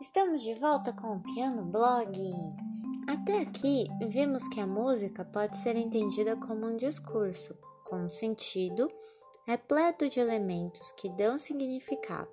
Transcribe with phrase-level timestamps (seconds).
[0.00, 2.16] Estamos de volta com o Piano Blog.
[3.08, 7.52] Até aqui, vimos que a música pode ser entendida como um discurso,
[7.84, 8.88] com um sentido
[9.44, 12.30] repleto de elementos que dão significado,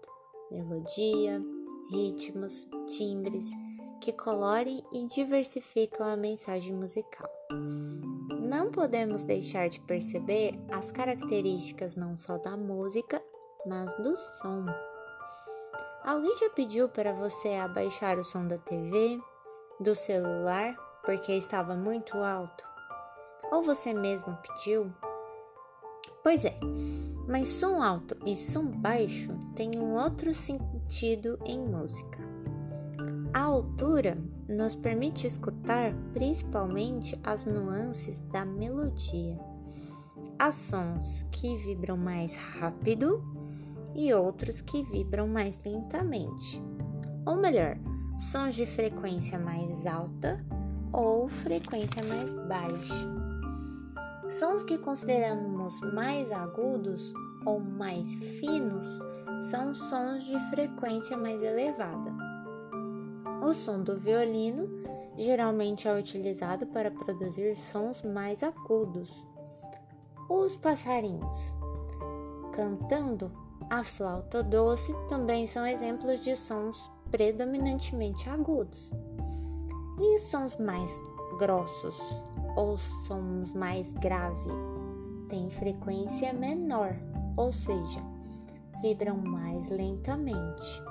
[0.52, 1.43] melodia,
[1.89, 3.50] ritmos, timbres,
[4.00, 7.29] que colorem e diversificam a mensagem musical.
[8.47, 13.20] Não podemos deixar de perceber as características não só da música,
[13.66, 14.68] mas do som.
[16.05, 19.20] Alguém já pediu para você abaixar o som da TV,
[19.80, 22.63] do celular, porque estava muito alto?
[23.52, 24.94] Ou você mesmo pediu?
[26.22, 26.60] Pois é,
[27.27, 32.20] mas som alto e som baixo têm um outro sentido em música.
[33.34, 34.16] A altura
[34.48, 39.40] nos permite escutar principalmente as nuances da melodia.
[40.38, 43.34] Há sons que vibram mais rápido
[43.95, 46.62] e outros que vibram mais lentamente.
[47.26, 47.77] Ou melhor,
[48.20, 50.46] sons de frequência mais alta
[50.91, 53.26] ou frequência mais baixa.
[54.29, 57.13] Sons que consideramos mais agudos
[57.46, 58.99] ou mais finos
[59.49, 62.12] são sons de frequência mais elevada.
[63.41, 64.68] O som do violino
[65.18, 69.09] geralmente é utilizado para produzir sons mais agudos.
[70.29, 71.53] Os passarinhos
[72.53, 73.31] cantando
[73.69, 78.91] a flauta doce também são exemplos de sons predominantemente agudos.
[80.00, 80.91] E sons mais
[81.40, 81.97] grossos
[82.56, 84.53] ou sons mais graves
[85.30, 86.96] têm frequência menor,
[87.35, 88.02] ou seja,
[88.81, 90.84] vibram mais lentamente.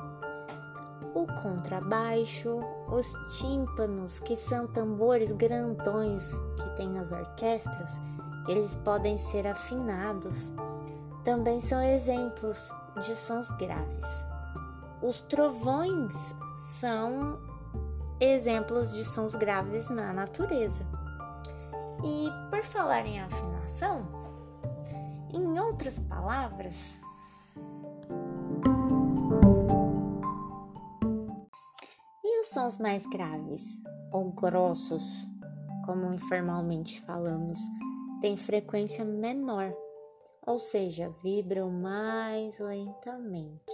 [1.14, 2.58] O contrabaixo,
[2.90, 7.90] os tímpanos, que são tambores grandões que tem nas orquestras,
[8.48, 10.52] eles podem ser afinados
[11.24, 12.72] também são exemplos
[13.02, 14.04] de sons graves.
[15.02, 16.34] Os trovões
[16.66, 17.38] são
[18.20, 20.84] exemplos de sons graves na natureza.
[22.04, 24.06] E por falar em afinação,
[25.32, 27.00] em outras palavras,
[32.22, 33.80] e os sons mais graves
[34.12, 35.04] ou grossos,
[35.86, 37.58] como informalmente falamos,
[38.20, 39.74] têm frequência menor
[40.46, 43.72] ou seja, vibram mais lentamente.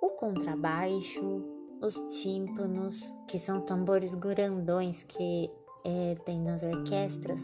[0.00, 1.44] O contrabaixo,
[1.80, 5.50] os tímpanos, que são tambores grandões que
[5.84, 7.40] é, tem nas orquestras,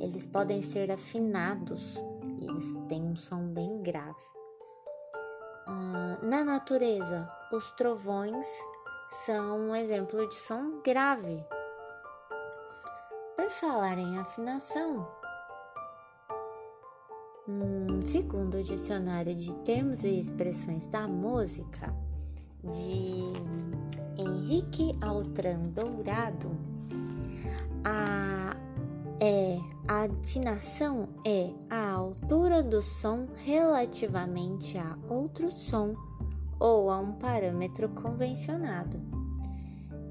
[0.00, 1.96] eles podem ser afinados
[2.40, 4.28] e eles têm um som bem grave.
[5.66, 8.46] Ah, na natureza, os trovões
[9.10, 11.44] são um exemplo de som grave.
[13.36, 15.06] Por falar em afinação,
[17.50, 21.94] Hum, segundo o dicionário de termos e expressões da música
[22.62, 23.22] de
[24.20, 26.50] Henrique Altran Dourado,
[27.82, 28.54] a,
[29.18, 35.94] é, a afinação é a altura do som relativamente a outro som
[36.60, 39.00] ou a um parâmetro convencionado.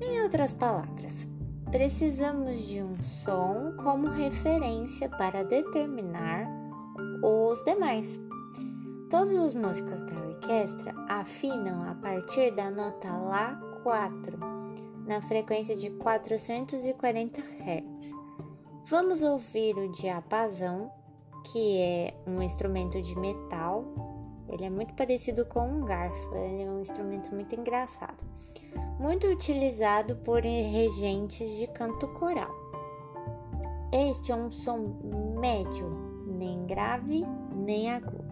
[0.02, 1.28] Em outras palavras,
[1.69, 6.47] precisamos de um som como referência para determinar
[7.27, 8.19] os demais.
[9.09, 14.38] Todos os músicos da orquestra afinam a partir da nota Lá 4,
[15.05, 18.11] na frequência de 440 Hz.
[18.85, 20.89] Vamos ouvir o diapasão,
[21.51, 23.83] que é um instrumento de metal.
[24.47, 28.23] Ele é muito parecido com um garfo, ele é um instrumento muito engraçado,
[28.97, 32.53] muito utilizado por regentes de canto coral.
[33.91, 34.77] Este é um som
[35.39, 36.06] médio
[36.38, 37.24] nem grave
[37.56, 38.28] nem agudo.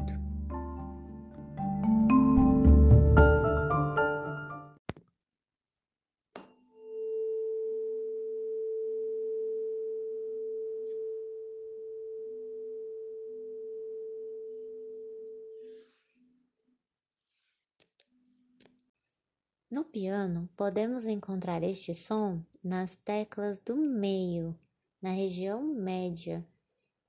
[19.69, 24.57] No piano, podemos encontrar este som nas teclas do meio,
[25.01, 26.45] na região média.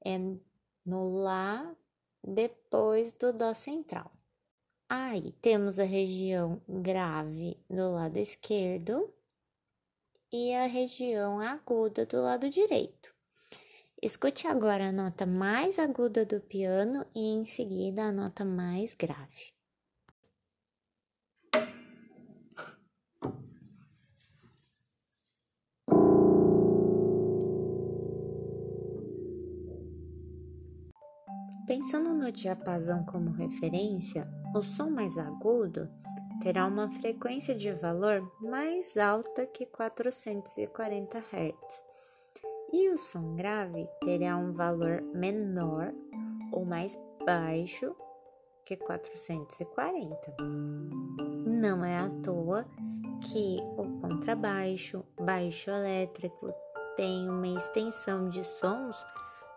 [0.05, 0.19] É
[0.87, 1.75] no Lá
[2.23, 4.11] depois do Dó central.
[4.89, 9.13] Aí temos a região grave do lado esquerdo
[10.33, 13.15] e a região aguda do lado direito.
[14.01, 19.57] Escute agora a nota mais aguda do piano e em seguida a nota mais grave.
[31.77, 35.87] Pensando no diapasão como referência, o som mais agudo
[36.43, 41.85] terá uma frequência de valor mais alta que 440 Hz,
[42.73, 45.93] e o som grave terá um valor menor
[46.51, 47.95] ou mais baixo
[48.65, 50.35] que 440.
[51.45, 52.65] Não é à toa
[53.21, 56.55] que o contrabaixo, baixo elétrico,
[56.97, 58.97] tem uma extensão de sons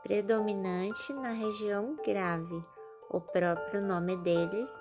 [0.04, 2.64] predominante na região grave.
[3.10, 4.72] O próprio nome deles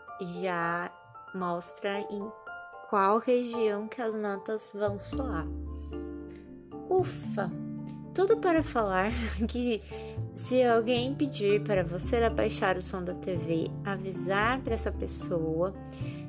[0.42, 0.90] já
[1.34, 2.30] mostra em
[2.88, 5.46] qual região que as notas vão soar.
[6.88, 7.50] Ufa!
[8.14, 9.12] Tudo para falar
[9.48, 9.82] que
[10.34, 15.72] se alguém pedir para você abaixar o som da TV, avisar para essa pessoa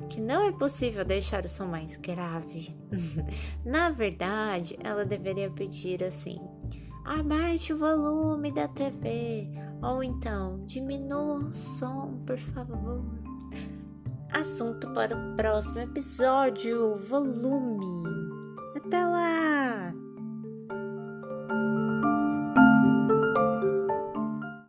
[0.08, 2.76] que não é possível deixar o som mais grave.
[3.64, 6.38] Na verdade, ela deveria pedir assim:
[7.04, 9.48] abaixe o volume da TV,
[9.82, 13.04] ou então diminua o som, por favor.
[14.32, 18.09] Assunto para o próximo episódio: volume.